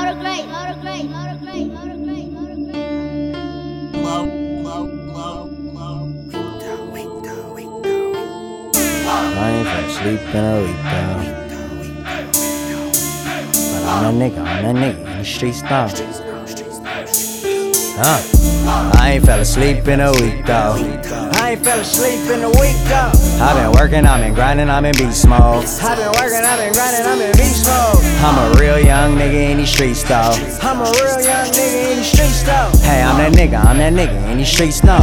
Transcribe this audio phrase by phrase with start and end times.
[0.00, 2.90] load of great, load of great, load of great, load of great, load of great.
[4.00, 4.24] Low.
[9.32, 11.20] I ain't finna sleep in a week, though.
[13.72, 15.88] But I'm that nigga, I'm that nigga in the streets, though.
[18.02, 18.20] Huh?
[18.98, 20.76] I ain't fell asleep in a week, though.
[21.34, 23.12] I ain't fell asleep in a week, though.
[23.42, 25.64] I've been working, I've been grinding, I'm in beast mode.
[25.64, 27.99] I've been working, I've been grinding, I'm in beast mode.
[28.22, 30.30] I'm a real young nigga in these streets, though.
[30.60, 32.70] I'm a real young nigga in these streets, though.
[32.82, 34.98] Hey, I'm that nigga, I'm that nigga in these streets, no.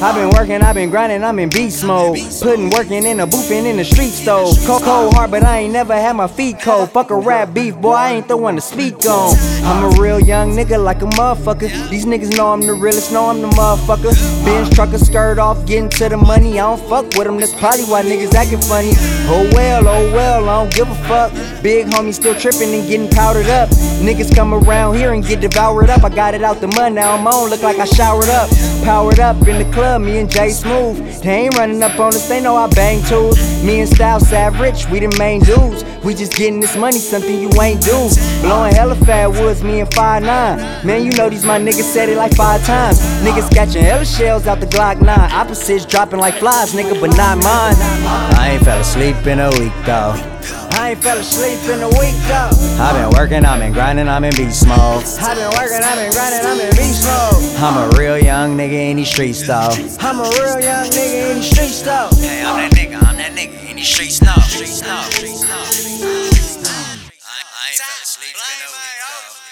[0.00, 2.18] I've been working, I've been grinding, I'm in beast mode.
[2.40, 4.52] Putting working in the booth and in the streets though.
[4.64, 6.92] Cold, cold hard, but I ain't never had my feet cold.
[6.92, 9.34] Fuck a rap beef, boy, I ain't the one to speak on.
[9.68, 11.68] I'm a real young nigga like a motherfucker.
[11.90, 14.14] These niggas know I'm the realest, know I'm the motherfucker.
[14.42, 16.58] Benz trucker, skirt off, getting to the money.
[16.58, 18.92] I don't fuck with them, that's probably why niggas acting funny.
[19.28, 21.32] Oh well, oh well, I don't give a fuck.
[21.62, 23.68] Big homie still tripping and getting powdered up.
[24.00, 26.04] Niggas come around here and get devoured up.
[26.04, 28.48] I got it out the mud, now I'm on, look like I showered up.
[28.84, 31.22] Powered up in the club, me and Jay Smooth.
[31.22, 33.38] They ain't running up on us, they know I bang tools.
[33.64, 35.84] Me and Style Savage, we the main dudes.
[36.04, 38.08] We just getting this money, something you ain't do.
[38.40, 42.08] Blowing hella fat woods, me and 5 9 Man, you know these my niggas said
[42.08, 43.00] it like five times.
[43.22, 45.08] Niggas catching hella shells out the Glock 9.
[45.08, 47.74] Opposites dropping like flies, nigga, but not mine.
[48.38, 50.14] I ain't fell asleep in a week though.
[50.78, 52.54] I ain't fell asleep in a week though.
[52.78, 55.02] I've been working, I've been grinding, I'm in beast mode.
[55.18, 57.42] I've been working, I've been grinding, I'm in beast mode.
[57.58, 59.74] I'm a real young nigga in these streets though.
[59.98, 62.08] I'm a real young nigga in these streets though.
[62.22, 64.40] Hey, I'm that nigga, I'm that nigga in these streets though.
[64.46, 65.02] Streets now.
[65.02, 65.50] Streets now.
[65.50, 65.66] I
[67.74, 69.47] ain't fell asleep in a week though.